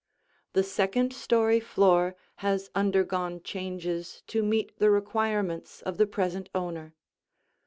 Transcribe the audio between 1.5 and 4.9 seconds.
floor has undergone changes to meet the